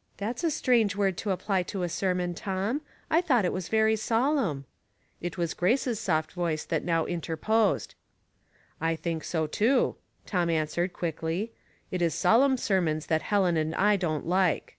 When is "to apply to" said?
1.16-1.84